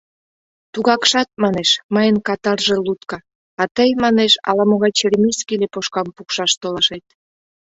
[0.73, 3.17] Тугакшат, манеш, мыйын катар желудка,
[3.61, 7.05] а тый, манеш, ала-могай черемисский лепошкам пукшаш толашет.